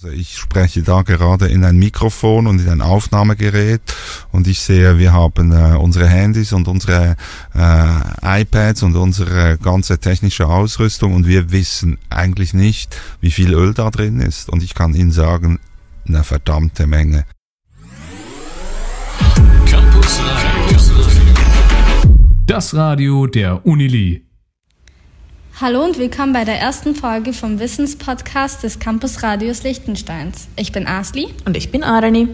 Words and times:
Also 0.00 0.14
ich 0.14 0.36
spreche 0.36 0.84
da 0.84 1.02
gerade 1.02 1.48
in 1.48 1.64
ein 1.64 1.76
Mikrofon 1.76 2.46
und 2.46 2.60
in 2.60 2.68
ein 2.68 2.82
Aufnahmegerät 2.82 3.80
und 4.30 4.46
ich 4.46 4.60
sehe, 4.60 4.96
wir 4.96 5.12
haben 5.12 5.50
äh, 5.50 5.76
unsere 5.76 6.06
Handys 6.06 6.52
und 6.52 6.68
unsere 6.68 7.16
äh, 7.52 8.42
iPads 8.42 8.84
und 8.84 8.94
unsere 8.94 9.58
ganze 9.58 9.98
technische 9.98 10.46
Ausrüstung 10.46 11.16
und 11.16 11.26
wir 11.26 11.50
wissen 11.50 11.98
eigentlich 12.10 12.54
nicht, 12.54 12.96
wie 13.20 13.32
viel 13.32 13.52
Öl 13.52 13.74
da 13.74 13.90
drin 13.90 14.20
ist. 14.20 14.48
Und 14.48 14.62
ich 14.62 14.74
kann 14.74 14.94
Ihnen 14.94 15.10
sagen, 15.10 15.58
eine 16.06 16.22
verdammte 16.22 16.86
Menge. 16.86 17.24
Das 22.46 22.72
Radio 22.72 23.26
der 23.26 23.66
Unili. 23.66 24.27
Hallo 25.60 25.84
und 25.84 25.98
willkommen 25.98 26.32
bei 26.32 26.44
der 26.44 26.60
ersten 26.60 26.94
Folge 26.94 27.32
vom 27.32 27.58
Wissenspodcast 27.58 28.62
des 28.62 28.78
Campus 28.78 29.24
Radios 29.24 29.64
Liechtensteins. 29.64 30.46
Ich 30.54 30.70
bin 30.70 30.86
Asli. 30.86 31.34
Und 31.46 31.56
ich 31.56 31.72
bin 31.72 31.82
Arani. 31.82 32.28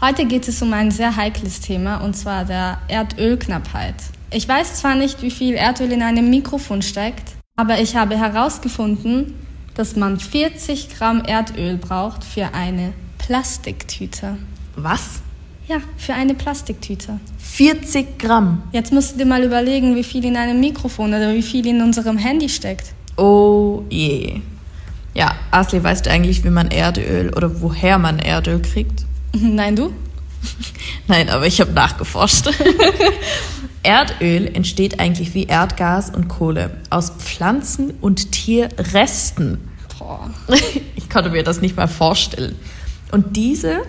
Heute 0.00 0.26
geht 0.26 0.48
es 0.48 0.60
um 0.60 0.72
ein 0.72 0.90
sehr 0.90 1.14
heikles 1.14 1.60
Thema 1.60 1.98
und 1.98 2.16
zwar 2.16 2.44
der 2.44 2.78
Erdölknappheit. 2.88 3.94
Ich 4.32 4.48
weiß 4.48 4.80
zwar 4.80 4.96
nicht, 4.96 5.22
wie 5.22 5.30
viel 5.30 5.54
Erdöl 5.54 5.92
in 5.92 6.02
einem 6.02 6.28
Mikrofon 6.28 6.82
steckt, 6.82 7.36
aber 7.54 7.78
ich 7.78 7.94
habe 7.94 8.18
herausgefunden, 8.18 9.34
dass 9.76 9.94
man 9.94 10.18
40 10.18 10.88
Gramm 10.98 11.22
Erdöl 11.24 11.76
braucht 11.76 12.24
für 12.24 12.52
eine 12.52 12.92
Plastiktüte. 13.18 14.38
Was? 14.74 15.22
Ja, 15.70 15.76
für 15.96 16.14
eine 16.14 16.34
Plastiktüte. 16.34 17.20
40 17.38 18.18
Gramm. 18.18 18.64
Jetzt 18.72 18.92
musst 18.92 19.12
du 19.12 19.18
dir 19.18 19.24
mal 19.24 19.44
überlegen, 19.44 19.94
wie 19.94 20.02
viel 20.02 20.24
in 20.24 20.36
einem 20.36 20.58
Mikrofon 20.58 21.10
oder 21.10 21.32
wie 21.32 21.42
viel 21.42 21.64
in 21.64 21.80
unserem 21.80 22.18
Handy 22.18 22.48
steckt. 22.48 22.92
Oh 23.16 23.84
je. 23.88 24.40
Ja, 25.14 25.36
Asli, 25.52 25.80
weißt 25.80 26.06
du 26.06 26.10
eigentlich, 26.10 26.42
wie 26.42 26.50
man 26.50 26.72
Erdöl 26.72 27.32
oder 27.36 27.60
woher 27.60 27.98
man 27.98 28.18
Erdöl 28.18 28.60
kriegt? 28.60 29.04
Nein, 29.32 29.76
du? 29.76 29.92
Nein, 31.06 31.28
aber 31.28 31.46
ich 31.46 31.60
habe 31.60 31.70
nachgeforscht. 31.70 32.50
Erdöl 33.84 34.50
entsteht 34.52 34.98
eigentlich 34.98 35.34
wie 35.34 35.44
Erdgas 35.44 36.10
und 36.10 36.26
Kohle 36.26 36.78
aus 36.90 37.10
Pflanzen- 37.10 37.92
und 38.00 38.32
Tierresten. 38.32 39.68
Boah. 39.96 40.30
Ich 40.96 41.08
konnte 41.08 41.30
mir 41.30 41.44
das 41.44 41.60
nicht 41.60 41.76
mal 41.76 41.86
vorstellen. 41.86 42.56
Und 43.12 43.36
diese 43.36 43.82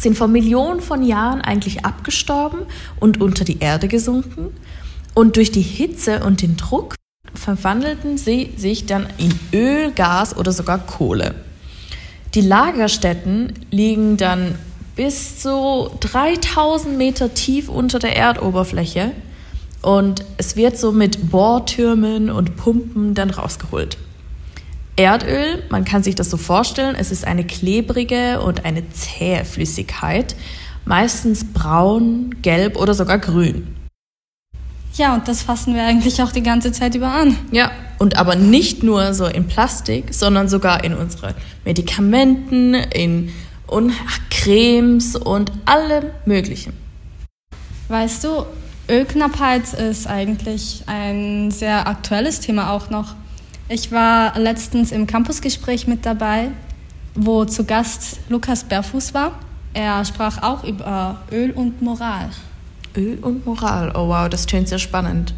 sind 0.00 0.16
vor 0.16 0.28
Millionen 0.28 0.80
von 0.80 1.02
Jahren 1.04 1.40
eigentlich 1.40 1.84
abgestorben 1.84 2.60
und 2.98 3.20
unter 3.20 3.44
die 3.44 3.60
Erde 3.60 3.88
gesunken. 3.88 4.54
Und 5.14 5.36
durch 5.36 5.52
die 5.52 5.60
Hitze 5.62 6.24
und 6.24 6.42
den 6.42 6.56
Druck 6.56 6.94
verwandelten 7.34 8.18
sie 8.18 8.52
sich 8.56 8.86
dann 8.86 9.06
in 9.18 9.38
Öl, 9.52 9.92
Gas 9.92 10.36
oder 10.36 10.52
sogar 10.52 10.78
Kohle. 10.78 11.34
Die 12.34 12.40
Lagerstätten 12.40 13.54
liegen 13.70 14.16
dann 14.16 14.54
bis 14.96 15.40
zu 15.40 15.90
3000 16.00 16.96
Meter 16.96 17.34
tief 17.34 17.68
unter 17.68 17.98
der 17.98 18.16
Erdoberfläche 18.16 19.12
und 19.82 20.24
es 20.36 20.56
wird 20.56 20.78
so 20.78 20.92
mit 20.92 21.30
Bohrtürmen 21.30 22.30
und 22.30 22.56
Pumpen 22.56 23.14
dann 23.14 23.30
rausgeholt. 23.30 23.96
Erdöl, 25.00 25.62
man 25.70 25.86
kann 25.86 26.02
sich 26.02 26.14
das 26.14 26.28
so 26.28 26.36
vorstellen, 26.36 26.94
es 26.94 27.10
ist 27.10 27.26
eine 27.26 27.42
klebrige 27.42 28.42
und 28.42 28.66
eine 28.66 28.90
zähe 28.90 29.46
Flüssigkeit, 29.46 30.36
meistens 30.84 31.54
braun, 31.54 32.34
gelb 32.42 32.76
oder 32.76 32.92
sogar 32.92 33.18
grün. 33.18 33.74
Ja, 34.94 35.14
und 35.14 35.26
das 35.26 35.40
fassen 35.40 35.74
wir 35.74 35.84
eigentlich 35.84 36.22
auch 36.22 36.32
die 36.32 36.42
ganze 36.42 36.70
Zeit 36.70 36.94
über 36.96 37.12
an. 37.12 37.34
Ja, 37.50 37.70
und 37.98 38.18
aber 38.18 38.36
nicht 38.36 38.82
nur 38.82 39.14
so 39.14 39.24
in 39.24 39.46
Plastik, 39.46 40.12
sondern 40.12 40.50
sogar 40.50 40.84
in 40.84 40.92
unsere 40.92 41.34
Medikamenten, 41.64 42.74
in 42.74 43.32
und 43.66 43.94
Cremes 44.28 45.16
und 45.16 45.50
allem 45.64 46.10
Möglichen. 46.26 46.74
Weißt 47.88 48.22
du, 48.24 48.44
Ölknappheit 48.90 49.72
ist 49.72 50.06
eigentlich 50.06 50.82
ein 50.88 51.50
sehr 51.52 51.86
aktuelles 51.88 52.40
Thema 52.40 52.72
auch 52.72 52.90
noch. 52.90 53.14
Ich 53.72 53.92
war 53.92 54.36
letztens 54.36 54.90
im 54.90 55.06
Campusgespräch 55.06 55.86
mit 55.86 56.04
dabei, 56.04 56.48
wo 57.14 57.44
zu 57.44 57.62
Gast 57.62 58.18
Lukas 58.28 58.64
Berfuß 58.64 59.14
war. 59.14 59.38
Er 59.74 60.04
sprach 60.04 60.42
auch 60.42 60.64
über 60.64 61.20
Öl 61.30 61.52
und 61.52 61.80
Moral. 61.80 62.30
Öl 62.96 63.20
und 63.22 63.46
Moral, 63.46 63.92
oh 63.94 64.08
wow, 64.08 64.28
das 64.28 64.46
tönt 64.46 64.66
sehr 64.66 64.80
spannend. 64.80 65.34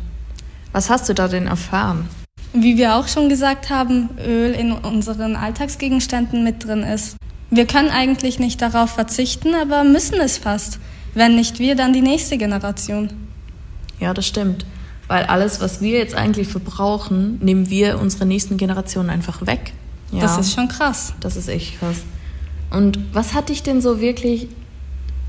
Was 0.72 0.88
hast 0.88 1.10
du 1.10 1.12
da 1.12 1.28
denn 1.28 1.46
erfahren? 1.46 2.08
Wie 2.54 2.78
wir 2.78 2.96
auch 2.96 3.06
schon 3.06 3.28
gesagt 3.28 3.68
haben, 3.68 4.08
Öl 4.18 4.52
in 4.52 4.72
unseren 4.72 5.36
Alltagsgegenständen 5.36 6.42
mit 6.42 6.64
drin 6.64 6.84
ist. 6.84 7.18
Wir 7.50 7.66
können 7.66 7.90
eigentlich 7.90 8.38
nicht 8.38 8.62
darauf 8.62 8.88
verzichten, 8.88 9.54
aber 9.54 9.84
müssen 9.84 10.18
es 10.22 10.38
fast. 10.38 10.78
Wenn 11.12 11.36
nicht 11.36 11.58
wir, 11.58 11.74
dann 11.74 11.92
die 11.92 12.00
nächste 12.00 12.38
Generation. 12.38 13.10
Ja, 14.00 14.14
das 14.14 14.26
stimmt. 14.26 14.64
Weil 15.08 15.24
alles, 15.24 15.60
was 15.60 15.80
wir 15.80 15.98
jetzt 15.98 16.14
eigentlich 16.14 16.48
verbrauchen, 16.48 17.38
nehmen 17.42 17.68
wir 17.70 17.98
unsere 18.00 18.26
nächsten 18.26 18.56
Generationen 18.56 19.10
einfach 19.10 19.46
weg. 19.46 19.72
Ja, 20.10 20.20
das 20.20 20.38
ist 20.38 20.54
schon 20.54 20.68
krass. 20.68 21.14
Das 21.20 21.36
ist 21.36 21.48
echt 21.48 21.78
krass. 21.78 21.96
Und 22.70 22.98
was 23.12 23.34
hat 23.34 23.48
dich 23.48 23.62
denn 23.62 23.80
so 23.80 24.00
wirklich 24.00 24.48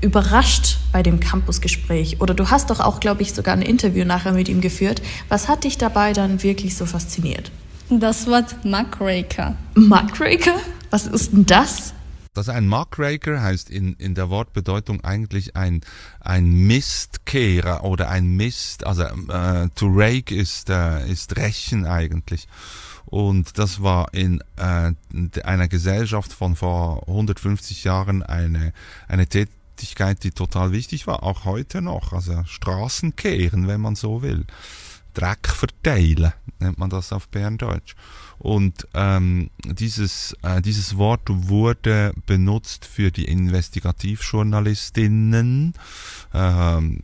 überrascht 0.00 0.76
bei 0.92 1.02
dem 1.02 1.20
Campusgespräch? 1.20 2.20
Oder 2.20 2.34
du 2.34 2.50
hast 2.50 2.70
doch 2.70 2.80
auch, 2.80 3.00
glaube 3.00 3.22
ich, 3.22 3.32
sogar 3.32 3.54
ein 3.54 3.62
Interview 3.62 4.04
nachher 4.04 4.32
mit 4.32 4.48
ihm 4.48 4.60
geführt. 4.60 5.02
Was 5.28 5.48
hat 5.48 5.64
dich 5.64 5.78
dabei 5.78 6.12
dann 6.12 6.42
wirklich 6.42 6.76
so 6.76 6.86
fasziniert? 6.86 7.50
Das 7.90 8.26
Wort 8.26 8.64
Muckraker. 8.64 9.56
Muckraker? 9.74 10.56
Was 10.90 11.06
ist 11.06 11.32
denn 11.32 11.46
das? 11.46 11.93
Das 12.34 12.48
ein 12.48 12.66
Muckraker 12.66 13.40
heißt 13.40 13.70
in, 13.70 13.94
in 13.94 14.16
der 14.16 14.28
Wortbedeutung 14.28 15.02
eigentlich 15.04 15.56
ein, 15.56 15.82
ein 16.20 16.52
Mistkehrer 16.52 17.84
oder 17.84 18.10
ein 18.10 18.36
Mist, 18.36 18.84
also 18.84 19.04
äh, 19.04 19.68
to 19.76 19.86
rake 19.88 20.34
ist, 20.34 20.68
äh, 20.68 21.08
ist 21.08 21.36
rächen 21.36 21.86
eigentlich. 21.86 22.48
Und 23.06 23.58
das 23.58 23.82
war 23.82 24.12
in 24.12 24.42
äh, 24.56 24.92
einer 25.44 25.68
Gesellschaft 25.68 26.32
von 26.32 26.56
vor 26.56 27.06
150 27.06 27.84
Jahren 27.84 28.24
eine, 28.24 28.72
eine 29.06 29.28
Tätigkeit, 29.28 30.24
die 30.24 30.32
total 30.32 30.72
wichtig 30.72 31.06
war, 31.06 31.22
auch 31.22 31.44
heute 31.44 31.82
noch. 31.82 32.12
Also 32.12 32.42
Straßen 32.44 33.14
kehren, 33.14 33.68
wenn 33.68 33.80
man 33.80 33.94
so 33.94 34.22
will. 34.22 34.44
Dreck 35.14 35.48
verteilen, 35.48 36.34
nennt 36.58 36.78
man 36.78 36.90
das 36.90 37.10
auf 37.12 37.28
Berndeutsch. 37.28 37.94
Und 38.38 38.86
ähm, 38.94 39.50
dieses, 39.64 40.36
äh, 40.42 40.60
dieses 40.60 40.98
Wort 40.98 41.22
wurde 41.28 42.12
benutzt 42.26 42.84
für 42.84 43.10
die 43.10 43.24
Investigativjournalistinnen. 43.24 45.72
Ähm, 46.34 47.00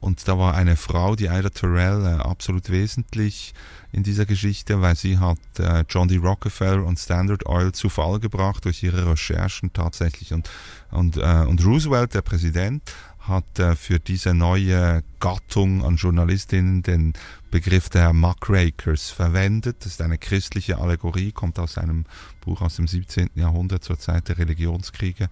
und 0.00 0.26
da 0.26 0.38
war 0.38 0.54
eine 0.54 0.76
Frau, 0.76 1.14
die 1.16 1.26
Ida 1.26 1.50
Terrell, 1.50 2.06
äh, 2.06 2.14
absolut 2.22 2.70
wesentlich 2.70 3.52
in 3.92 4.02
dieser 4.02 4.26
Geschichte, 4.26 4.80
weil 4.80 4.96
sie 4.96 5.18
hat 5.18 5.38
äh, 5.58 5.84
John 5.88 6.08
D. 6.08 6.18
Rockefeller 6.18 6.84
und 6.84 6.98
Standard 6.98 7.46
Oil 7.46 7.72
zu 7.72 7.88
Fall 7.88 8.20
gebracht 8.20 8.64
durch 8.64 8.82
ihre 8.82 9.10
Recherchen 9.10 9.72
tatsächlich. 9.72 10.32
Und, 10.32 10.50
und, 10.90 11.16
äh, 11.16 11.44
und 11.46 11.64
Roosevelt, 11.64 12.14
der 12.14 12.22
Präsident, 12.22 12.82
hat 13.28 13.58
äh, 13.58 13.76
für 13.76 14.00
diese 14.00 14.34
neue 14.34 15.02
Gattung 15.20 15.84
an 15.84 15.96
Journalistinnen 15.96 16.82
den 16.82 17.12
Begriff 17.50 17.88
der 17.88 18.12
Muckrakers 18.12 19.10
verwendet. 19.10 19.76
Das 19.80 19.92
ist 19.92 20.02
eine 20.02 20.18
christliche 20.18 20.78
Allegorie, 20.78 21.32
kommt 21.32 21.58
aus 21.58 21.78
einem 21.78 22.04
Buch 22.40 22.62
aus 22.62 22.76
dem 22.76 22.88
17. 22.88 23.30
Jahrhundert 23.34 23.84
zur 23.84 23.98
Zeit 23.98 24.28
der 24.28 24.38
Religionskriege. 24.38 25.28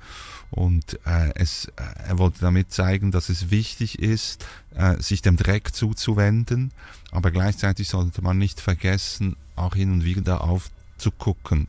Und 0.51 0.99
äh, 1.07 1.33
es, 1.35 1.67
äh, 1.77 2.09
er 2.09 2.19
wollte 2.19 2.41
damit 2.41 2.73
zeigen, 2.73 3.11
dass 3.11 3.29
es 3.29 3.51
wichtig 3.51 3.99
ist, 3.99 4.47
äh, 4.75 5.01
sich 5.01 5.23
dem 5.23 5.37
Dreck 5.37 5.75
zuzuwenden, 5.75 6.73
aber 7.11 7.31
gleichzeitig 7.31 7.89
sollte 7.89 8.23
man 8.23 8.39
nicht 8.39 8.61
vergessen, 8.61 9.37
auch 9.57 9.75
hin 9.75 9.93
und 9.93 10.05
wieder 10.05 10.43
aufzugucken 10.43 11.69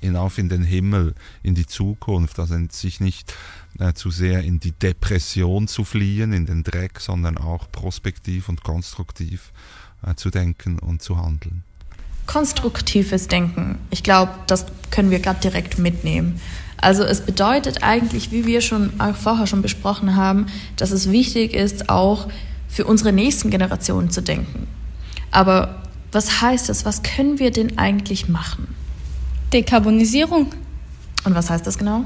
hinauf 0.00 0.38
in 0.38 0.48
den 0.48 0.62
Himmel, 0.62 1.14
in 1.42 1.54
die 1.54 1.66
Zukunft, 1.66 2.38
also 2.38 2.56
sich 2.70 3.00
nicht 3.00 3.34
äh, 3.78 3.92
zu 3.94 4.10
sehr 4.10 4.42
in 4.42 4.60
die 4.60 4.72
Depression 4.72 5.68
zu 5.68 5.84
fliehen, 5.84 6.32
in 6.32 6.46
den 6.46 6.62
Dreck, 6.62 7.00
sondern 7.00 7.38
auch 7.38 7.70
prospektiv 7.70 8.48
und 8.48 8.62
konstruktiv 8.62 9.52
äh, 10.06 10.14
zu 10.14 10.30
denken 10.30 10.78
und 10.78 11.02
zu 11.02 11.16
handeln. 11.16 11.64
Konstruktives 12.26 13.28
Denken, 13.28 13.78
ich 13.90 14.02
glaube, 14.02 14.32
das 14.46 14.66
können 14.90 15.10
wir 15.10 15.18
gerade 15.18 15.40
direkt 15.40 15.78
mitnehmen. 15.78 16.40
Also 16.78 17.02
es 17.02 17.20
bedeutet 17.20 17.82
eigentlich, 17.82 18.30
wie 18.30 18.46
wir 18.46 18.60
schon 18.60 18.92
vorher 19.20 19.46
schon 19.46 19.62
besprochen 19.62 20.16
haben, 20.16 20.46
dass 20.76 20.90
es 20.90 21.10
wichtig 21.10 21.54
ist, 21.54 21.88
auch 21.88 22.28
für 22.68 22.84
unsere 22.84 23.12
nächsten 23.12 23.50
Generationen 23.50 24.10
zu 24.10 24.22
denken. 24.22 24.66
Aber 25.30 25.82
was 26.12 26.40
heißt 26.40 26.68
das? 26.68 26.84
Was 26.84 27.02
können 27.02 27.38
wir 27.38 27.50
denn 27.50 27.78
eigentlich 27.78 28.28
machen? 28.28 28.73
Dekarbonisierung. 29.54 30.48
Und 31.24 31.34
was 31.34 31.48
heißt 31.48 31.66
das 31.66 31.78
genau? 31.78 32.04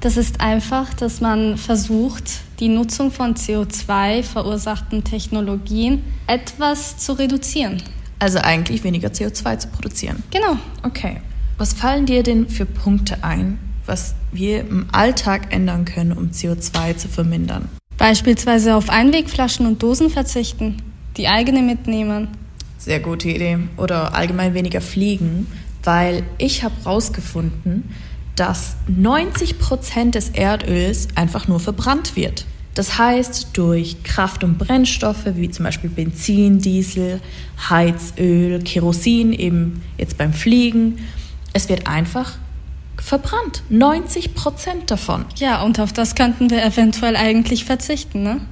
Das 0.00 0.16
ist 0.16 0.40
einfach, 0.40 0.94
dass 0.94 1.20
man 1.20 1.58
versucht, 1.58 2.40
die 2.60 2.68
Nutzung 2.68 3.10
von 3.10 3.34
CO2 3.34 4.22
verursachten 4.22 5.04
Technologien 5.04 6.04
etwas 6.26 6.98
zu 6.98 7.12
reduzieren. 7.12 7.82
Also 8.20 8.38
eigentlich 8.38 8.84
weniger 8.84 9.08
CO2 9.08 9.58
zu 9.58 9.68
produzieren. 9.68 10.22
Genau. 10.30 10.56
Okay. 10.82 11.18
Was 11.58 11.72
fallen 11.72 12.06
dir 12.06 12.22
denn 12.22 12.48
für 12.48 12.64
Punkte 12.64 13.24
ein, 13.24 13.58
was 13.88 14.14
wir 14.30 14.60
im 14.60 14.86
Alltag 14.92 15.52
ändern 15.52 15.84
können, 15.84 16.12
um 16.12 16.30
CO2 16.30 16.96
zu 16.96 17.08
vermindern. 17.08 17.68
Beispielsweise 17.96 18.76
auf 18.76 18.90
Einwegflaschen 18.90 19.66
und 19.66 19.82
Dosen 19.82 20.10
verzichten, 20.10 20.76
die 21.16 21.26
eigene 21.26 21.62
mitnehmen. 21.62 22.28
Sehr 22.76 23.00
gute 23.00 23.28
Idee. 23.28 23.58
Oder 23.76 24.14
allgemein 24.14 24.54
weniger 24.54 24.80
fliegen, 24.80 25.48
weil 25.88 26.22
ich 26.36 26.64
habe 26.64 26.74
herausgefunden, 26.84 27.94
dass 28.36 28.76
90 28.88 29.58
Prozent 29.58 30.16
des 30.16 30.28
Erdöls 30.28 31.08
einfach 31.14 31.48
nur 31.48 31.60
verbrannt 31.60 32.14
wird. 32.14 32.44
Das 32.74 32.98
heißt, 32.98 33.48
durch 33.54 34.02
Kraft- 34.02 34.44
und 34.44 34.58
Brennstoffe 34.58 35.24
wie 35.36 35.50
zum 35.50 35.64
Beispiel 35.64 35.88
Benzin, 35.88 36.58
Diesel, 36.58 37.22
Heizöl, 37.70 38.62
Kerosin, 38.64 39.32
eben 39.32 39.82
jetzt 39.96 40.18
beim 40.18 40.34
Fliegen, 40.34 40.98
es 41.54 41.70
wird 41.70 41.86
einfach 41.86 42.34
verbrannt. 42.98 43.62
90 43.70 44.34
Prozent 44.34 44.90
davon. 44.90 45.24
Ja, 45.36 45.62
und 45.62 45.80
auf 45.80 45.94
das 45.94 46.14
könnten 46.14 46.50
wir 46.50 46.62
eventuell 46.62 47.16
eigentlich 47.16 47.64
verzichten, 47.64 48.22
ne? 48.22 48.42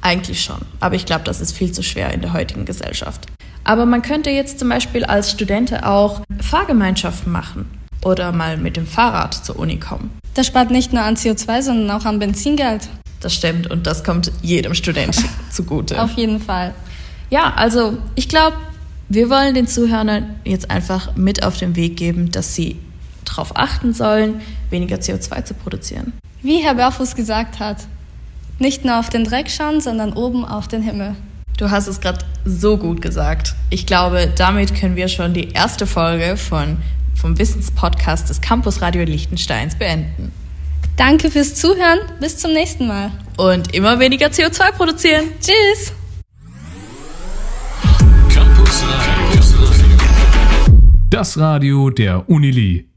Eigentlich 0.00 0.42
schon, 0.42 0.62
aber 0.80 0.94
ich 0.94 1.04
glaube, 1.04 1.24
das 1.24 1.42
ist 1.42 1.52
viel 1.52 1.72
zu 1.72 1.82
schwer 1.82 2.10
in 2.14 2.22
der 2.22 2.32
heutigen 2.32 2.64
Gesellschaft. 2.64 3.26
Aber 3.64 3.86
man 3.86 4.02
könnte 4.02 4.30
jetzt 4.30 4.58
zum 4.58 4.68
Beispiel 4.68 5.04
als 5.04 5.30
Student 5.30 5.84
auch 5.84 6.22
Fahrgemeinschaften 6.50 7.30
machen 7.30 7.70
oder 8.04 8.32
mal 8.32 8.56
mit 8.56 8.76
dem 8.76 8.84
Fahrrad 8.84 9.34
zur 9.34 9.56
Uni 9.56 9.78
kommen. 9.78 10.10
Das 10.34 10.48
spart 10.48 10.72
nicht 10.72 10.92
nur 10.92 11.02
an 11.02 11.14
CO2, 11.14 11.62
sondern 11.62 11.96
auch 11.96 12.04
an 12.04 12.18
Benzingeld. 12.18 12.88
Das 13.20 13.32
stimmt 13.34 13.70
und 13.70 13.86
das 13.86 14.02
kommt 14.02 14.32
jedem 14.42 14.74
Student 14.74 15.16
zugute. 15.52 16.02
Auf 16.02 16.10
jeden 16.12 16.40
Fall. 16.40 16.74
Ja, 17.30 17.52
also 17.54 17.98
ich 18.16 18.28
glaube, 18.28 18.56
wir 19.08 19.30
wollen 19.30 19.54
den 19.54 19.68
Zuhörern 19.68 20.40
jetzt 20.44 20.72
einfach 20.72 21.14
mit 21.14 21.44
auf 21.44 21.56
den 21.56 21.76
Weg 21.76 21.96
geben, 21.96 22.32
dass 22.32 22.56
sie 22.56 22.80
darauf 23.24 23.56
achten 23.56 23.94
sollen, 23.94 24.40
weniger 24.70 24.96
CO2 24.96 25.44
zu 25.44 25.54
produzieren. 25.54 26.14
Wie 26.42 26.58
Herr 26.64 26.74
Barfuß 26.74 27.14
gesagt 27.14 27.60
hat, 27.60 27.76
nicht 28.58 28.84
nur 28.84 28.98
auf 28.98 29.08
den 29.08 29.22
Dreck 29.22 29.48
schauen, 29.48 29.80
sondern 29.80 30.14
oben 30.14 30.44
auf 30.44 30.66
den 30.66 30.82
Himmel. 30.82 31.14
Du 31.60 31.70
hast 31.70 31.88
es 31.88 32.00
gerade 32.00 32.20
so 32.46 32.78
gut 32.78 33.02
gesagt. 33.02 33.54
Ich 33.68 33.84
glaube, 33.84 34.32
damit 34.34 34.74
können 34.74 34.96
wir 34.96 35.08
schon 35.08 35.34
die 35.34 35.50
erste 35.50 35.86
Folge 35.86 36.38
von, 36.38 36.78
vom 37.14 37.38
Wissenspodcast 37.38 38.30
des 38.30 38.40
Campus 38.40 38.80
Radio 38.80 39.04
Liechtensteins 39.04 39.76
beenden. 39.76 40.32
Danke 40.96 41.30
fürs 41.30 41.54
Zuhören. 41.56 41.98
Bis 42.18 42.38
zum 42.38 42.54
nächsten 42.54 42.86
Mal. 42.86 43.12
Und 43.36 43.74
immer 43.74 44.00
weniger 44.00 44.28
CO2 44.28 44.72
produzieren. 44.72 45.24
Tschüss. 45.38 45.92
Campus 48.32 48.82
Radio. 48.82 49.40
Das 51.10 51.36
Radio 51.36 51.90
der 51.90 52.26
Unili. 52.26 52.89